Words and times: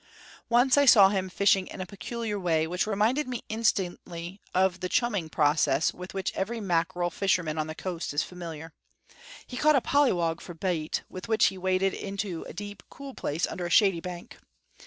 Once 0.49 0.79
I 0.79 0.87
saw 0.87 1.09
him 1.09 1.29
fishing 1.29 1.67
in 1.67 1.79
a 1.79 1.85
peculiar 1.85 2.39
way, 2.39 2.65
which 2.65 2.87
reminded 2.87 3.27
me 3.27 3.43
instantly 3.49 4.41
of 4.51 4.79
the 4.79 4.89
chumming 4.89 5.29
process 5.29 5.93
with 5.93 6.15
which 6.15 6.33
every 6.33 6.59
mackerel 6.59 7.11
fisherman 7.11 7.59
on 7.59 7.67
the 7.67 7.75
coast 7.75 8.11
is 8.11 8.23
familiar. 8.23 8.73
He 9.45 9.57
caught 9.57 9.75
a 9.75 9.79
pollywog 9.81 10.41
for 10.41 10.55
bait, 10.55 11.03
with 11.07 11.27
which 11.27 11.45
he 11.53 11.57
waded 11.59 12.17
to 12.17 12.43
a 12.49 12.51
deep, 12.51 12.81
cool 12.89 13.13
place 13.13 13.45
under 13.45 13.67
a 13.67 13.69
shady 13.69 13.99
bank. 14.01 14.37